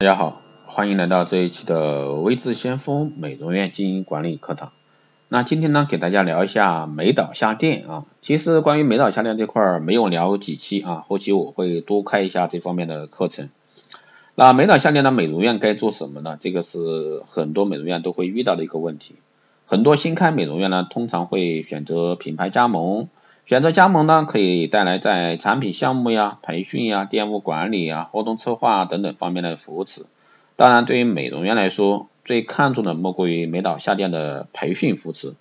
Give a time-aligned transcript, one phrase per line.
[0.00, 4.72] 大家好，欢迎来到这一期的微智先锋美容院经营管理课堂。
[5.28, 8.06] 那今天呢，给大家聊一下美导下店啊。
[8.22, 13.50] 其实关于美导下店这块儿没有聊几期啊，后期我会多开一下这方面的课程。
[14.36, 16.38] 那美导下店的美容院该做什么呢？
[16.40, 19.16] 这个是很多美容院都会遇到的一个问题。
[19.66, 23.10] 很多新开美容院呢，通常会选择品牌加盟。
[23.50, 30.06] 选择加盟呢，可以带来在产品项目呀、培训呀、店务管理呀、活动策划等等方面的扶持。
[30.54, 35.34] 当然，对于美容院来说，最看重的莫过于美导下店的培训扶持。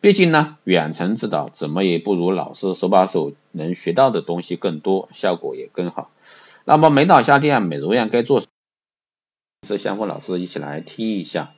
[0.00, 6.12] 毕竟呢，远程指导怎么也不如老师手把手能学到的东西更多，效果也更好。
[6.64, 8.44] 那么，美导下店美容院该做？
[9.66, 11.50] 是相互老师一起来听一下。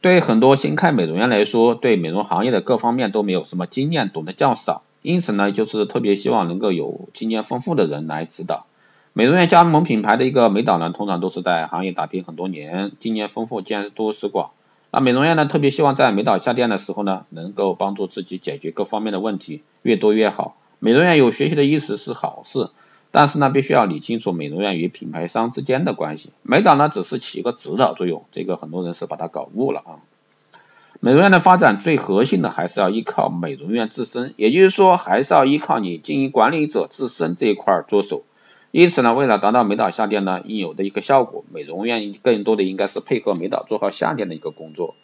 [0.00, 4.84] 对很多新开美容院来说，对美容行业的各方面都没有什么经验，懂得较少。
[5.02, 8.66] 因此呢，就是特别希望能够有经验丰富的人来指导。
[9.12, 14.50] 美容院加盟品牌的一个美导呢，通常都是在行业打拼很多年，经验丰富，见多识广。
[14.90, 20.56] 那美容院呢，特别希望在美导下店的时候呢，能够帮助自己解决各方面的问题，越多越好。
[20.78, 22.70] 美容院有学习的意识是好事，
[23.10, 26.30] 但是呢，必须要理清楚美容院与品牌商之间的关系。
[26.42, 29.98] 美导呢，只是起一个指导作用，这个很多人是把它搞误了啊。
[31.00, 38.24] 美容院的发展最核心的还是要依靠美容院自身，也就是说还是要依靠你经营管理者自身这一块着手。
[38.72, 44.96] 因此呢，为了达到美导下店呢应有的一个效果，美容院更多的应该是配合美导做好下店的一个工作。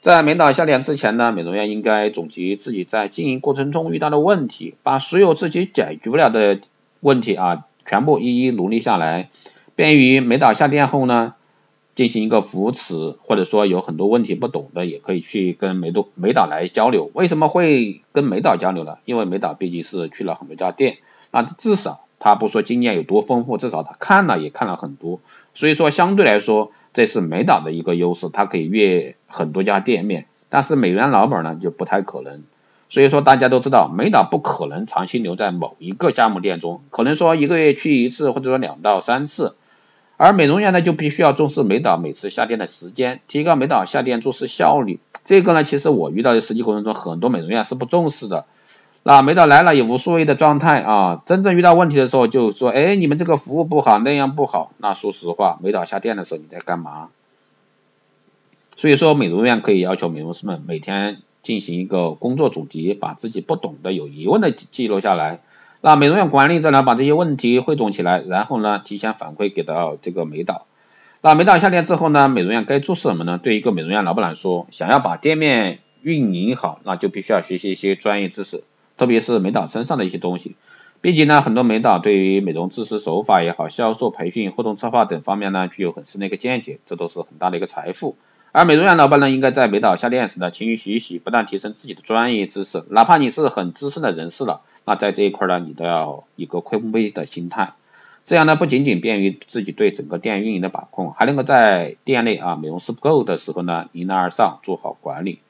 [0.00, 6.58] 在美导下店之前呢，美容院应该总结自己在经营过程中遇到的问题，把所有自己解决不了的
[7.00, 9.28] 问题啊全部一一努力下来，
[9.76, 11.34] 便于美导下店后呢。
[11.98, 17.10] 进行一个扶持，或者说有很多问题不懂的，也可以去跟美导美导来交流。
[17.12, 18.98] 为什么会跟美导交流呢？
[19.04, 20.98] 因为美导毕竟是去了很多家店，
[21.32, 25.18] 那至少他不说经验有多丰富，至少他看了也看了很多。
[25.54, 30.26] 所以说相对来说，这是美导的一个优势，他可以越很多家店面。
[30.50, 32.44] 但是美元老板呢就不太可能。
[32.88, 39.56] 所以说大家都知道，美导不可能长期留在某一个加盟店中，可能说一个月去一次，或者说两到三次。
[40.18, 44.98] 而美容院呢，就必须要重视美导每次下店的时间，提高美导下店做事效率。
[45.24, 48.44] 这个呢，其实我遇到的实际过程中，很多美容院是不重视的。
[49.04, 54.72] 那美导来了也无所谓的状态啊，真正遇到问题的时候就说，哎，你们这个服务不好，那样不好。
[54.78, 57.10] 那说实话，美导下店的时候你在干嘛？
[58.74, 65.40] 所以说，美容院可以要求美容师们每天进行一个工作总结，把自己不懂的、有疑问的记录下来。
[65.80, 70.66] 那美容院管理者呢，把这些问题汇总起来，然后呢，提前反馈给到这个美导。
[71.20, 73.38] 那美导下店之后呢，美容院该做什么呢？
[73.42, 78.64] 对一个美容院老板来说，想要把店面运营好，那就必须要学习一些专业知识，
[78.96, 80.56] 特别是美导身上的一些东西。
[81.00, 88.16] 毕竟呢，很多美导对于美容知识手法也好，销售、培训、活动策划等方面呢，具有很深的一个见解，这都是很大的一个财富。
[88.50, 97.74] 而美容院老板呢，应该在美导下店时呢，勤于学习，不断提升自己的专业知识，哪怕你是很资深的人士了，那在这一块呢，你都要一个亏空杯的心态。
[98.24, 105.40] 这样呢，不仅仅便于自己对整个店运营的把控，还能够在店内啊美容师不够的时候呢，迎难而上，做好管理。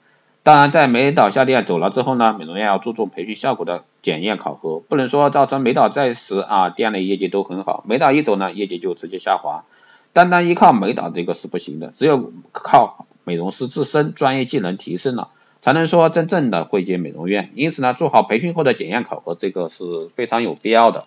[0.43, 9.65] 当然，在美导下店走了之后呢，美容院要注重培训效果的检验考核，不能说造成美导在时啊店内业绩都很好，美导一走呢，业绩就直接下滑。
[10.13, 15.29] 单单依靠美导这个是不行的，只有靠美容师自身专业技能提升了，
[15.61, 17.51] 才能说真正的会接美容院。
[17.55, 21.07] 因此呢，做好培训后的检验考核，这个是非常有必要的。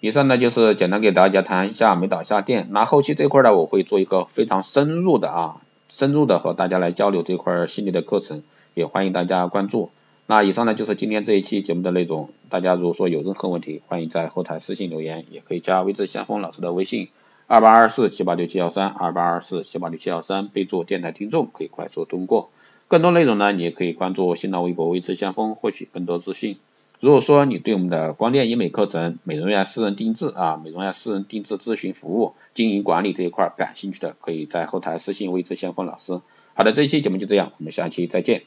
[0.00, 5.56] 以上呢就是简单给大家谈一下美导下店，那后期这块呢，我会做一个非常深入的啊，
[5.88, 8.42] 深入的和大家来交流这块系列的课程，
[8.74, 9.90] 也欢迎大家关注。
[10.26, 17.08] 那以上呢就是今天这一期节目的内容，大家如果说有任何问题，欢迎在后台私信留言，也可以加微智先锋老师的微信。
[17.46, 22.48] 二八二四七八六七幺三，二八二四七八六七幺三，备注电台听众，可以快速通过。
[22.90, 26.56] 更多内容呢，你也可以关注新浪微博微智先锋，获取更多资讯。
[26.98, 36.20] 如果说你对我们的光电医美课程、美容院私人定制啊、美容院私人定制咨询服务、经营管理这一块感兴趣的，可以在后台私信微智先锋老师。
[36.54, 38.42] 好的，这一期节目就这样，我们下期再见。